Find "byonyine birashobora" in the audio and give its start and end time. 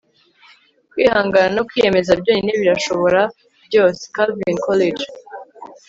2.21-3.21